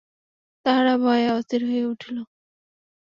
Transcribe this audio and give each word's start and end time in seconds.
তাহারা 0.65 0.93
ভয়ে 1.03 1.27
অস্থির 1.37 1.61
হইয়া 1.69 1.87
উঠিল। 1.87 2.17